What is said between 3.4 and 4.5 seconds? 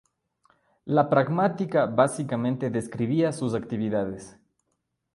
actividades.